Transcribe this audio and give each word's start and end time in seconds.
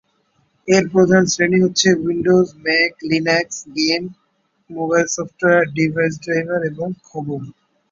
এর 0.67 0.83
প্রধান 0.93 1.23
শ্রেণী 1.25 1.57
হচ্ছে 1.61 1.87
Windows, 2.03 2.47
Mac, 2.63 2.93
Linux, 3.09 3.57
game, 3.77 4.03
mobile 4.69 5.07
software, 5.15 5.63
device 5.75 6.13
driver 6.23 6.61
এবং 6.71 6.87
খবর। 7.09 7.41